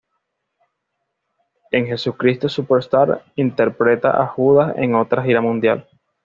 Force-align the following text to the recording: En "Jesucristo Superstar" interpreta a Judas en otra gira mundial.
En 1.69 1.85
"Jesucristo 1.85 2.49
Superstar" 2.49 3.23
interpreta 3.35 4.19
a 4.19 4.25
Judas 4.25 4.75
en 4.77 4.95
otra 4.95 5.21
gira 5.21 5.41
mundial. 5.41 5.87